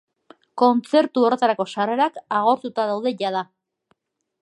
[0.61, 3.49] Kontzertu horretarako sarrerak agortuta daude jada.